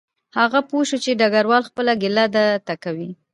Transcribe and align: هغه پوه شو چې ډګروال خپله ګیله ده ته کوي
هغه 0.37 0.59
پوه 0.69 0.83
شو 0.89 0.97
چې 1.03 1.17
ډګروال 1.19 1.63
خپله 1.69 1.91
ګیله 2.01 2.25
ده 2.35 2.45
ته 2.67 2.73
کوي 2.83 3.09